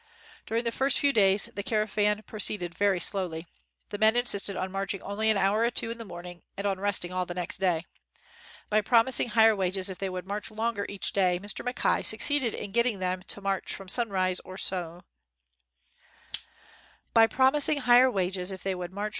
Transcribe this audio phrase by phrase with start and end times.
[0.47, 3.45] During the first few days, the caravan proceeded very slowly.
[3.89, 6.79] The men insisted on marching only an hour or two in the morning and on
[6.79, 7.83] resting all the next day.
[8.67, 11.63] By promising higher wages if they would march longer each day, Mr.
[11.63, 15.01] Mackay suc ceeded in getting them to march from sun rise or soon
[17.15, 19.09] after until about noon.